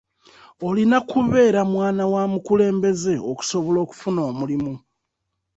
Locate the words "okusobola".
3.31-3.77